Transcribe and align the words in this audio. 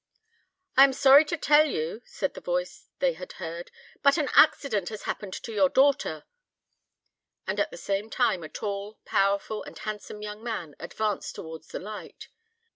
"I 0.75 0.83
am 0.83 0.93
sorry 0.93 1.25
to 1.25 1.37
tell 1.37 1.67
you," 1.67 2.01
said 2.05 2.33
the 2.33 2.41
voice 2.41 2.89
they 2.97 3.13
had 3.13 3.33
heard, 3.33 3.69
"that 4.01 4.17
an 4.17 4.29
accident 4.33 4.89
has 4.89 5.03
happened 5.03 5.33
to 5.33 5.53
your 5.53 5.69
daughter;" 5.69 6.25
and 7.45 7.59
at 7.59 7.69
the 7.69 7.77
same 7.77 8.09
time 8.09 8.41
a 8.41 8.49
tall, 8.49 8.97
powerful, 9.05 9.61
and 9.63 9.77
handsome 9.77 10.23
young 10.23 10.43
man 10.43 10.73
advanced 10.79 11.35
towards 11.35 11.67
the 11.67 11.77
light. 11.79 12.29